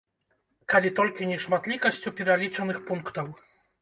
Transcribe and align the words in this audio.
Калі 0.73 0.89
толькі 0.99 1.29
нешматлікасцю 1.31 2.15
пералічаных 2.21 2.77
пунктаў. 2.89 3.33